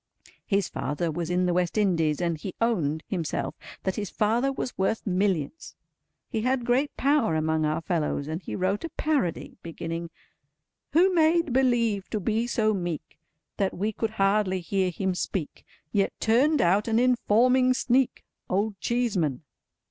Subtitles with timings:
[0.47, 3.53] His father was in the West Indies, and he owned, himself,
[3.83, 5.75] that his father was worth Millions.
[6.27, 10.09] He had great power among our fellows, and he wrote a parody, beginning—
[10.93, 13.19] "Who made believe to be so meek
[13.57, 18.25] That we could hardly hear him speak, Yet turned out an Informing Sneak?
[18.49, 19.43] Old Cheeseman."